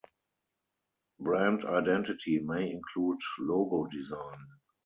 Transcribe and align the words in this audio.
Brand 1.19 1.63
identity 1.63 2.39
may 2.39 2.71
include 2.71 3.19
logo 3.39 3.85
design. 3.91 4.47